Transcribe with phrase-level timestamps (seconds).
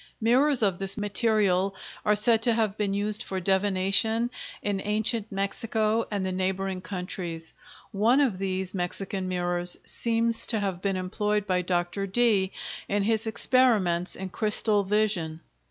[0.19, 4.31] Mirrors of this material are said to have been used for divination
[4.63, 7.53] in ancient Mexico and the neighboring countries.
[7.91, 12.07] One of these Mexican mirrors seems to have been employed by Dr.
[12.07, 12.51] Dee
[12.89, 15.41] in his experiments in crystal vision.